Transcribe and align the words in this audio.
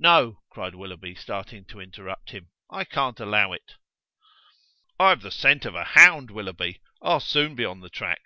"No," 0.00 0.42
cried 0.50 0.74
Willoughby, 0.74 1.14
starting 1.14 1.64
to 1.66 1.78
interrupt 1.78 2.30
him, 2.30 2.48
"I 2.72 2.82
can't 2.84 3.20
allow 3.20 3.52
it." 3.52 3.76
"I've 4.98 5.22
the 5.22 5.30
scent 5.30 5.64
of 5.64 5.76
a 5.76 5.84
hound, 5.84 6.28
Willoughby; 6.32 6.80
I'll 7.00 7.20
soon 7.20 7.54
be 7.54 7.64
on 7.64 7.78
the 7.78 7.88
track." 7.88 8.18